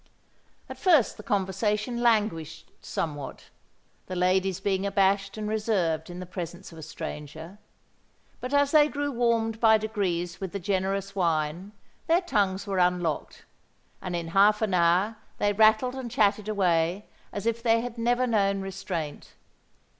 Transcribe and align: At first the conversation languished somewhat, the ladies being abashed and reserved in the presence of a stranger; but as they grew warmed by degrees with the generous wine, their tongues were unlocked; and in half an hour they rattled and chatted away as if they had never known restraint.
At 0.67 0.79
first 0.79 1.15
the 1.17 1.21
conversation 1.21 2.01
languished 2.01 2.71
somewhat, 2.81 3.51
the 4.07 4.15
ladies 4.15 4.59
being 4.59 4.83
abashed 4.83 5.37
and 5.37 5.47
reserved 5.47 6.09
in 6.09 6.19
the 6.19 6.25
presence 6.25 6.71
of 6.71 6.79
a 6.79 6.81
stranger; 6.81 7.59
but 8.39 8.51
as 8.51 8.71
they 8.71 8.87
grew 8.87 9.11
warmed 9.11 9.59
by 9.59 9.77
degrees 9.77 10.41
with 10.41 10.53
the 10.53 10.59
generous 10.59 11.13
wine, 11.13 11.71
their 12.07 12.21
tongues 12.21 12.65
were 12.65 12.79
unlocked; 12.79 13.45
and 14.01 14.15
in 14.15 14.29
half 14.29 14.63
an 14.63 14.73
hour 14.73 15.17
they 15.37 15.53
rattled 15.53 15.93
and 15.93 16.09
chatted 16.09 16.49
away 16.49 17.05
as 17.31 17.45
if 17.45 17.61
they 17.61 17.81
had 17.81 17.99
never 17.99 18.25
known 18.25 18.59
restraint. 18.61 19.33